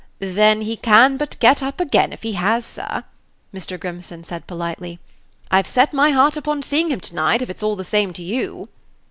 [0.17, 3.03] "Then he can but get up again, if he has, sir,"
[3.53, 3.79] Mr.
[3.79, 4.99] Grimstone said, politely.
[5.51, 8.23] "I've set my heart upon seeing him to night, if it's all the same to
[8.23, 8.67] you."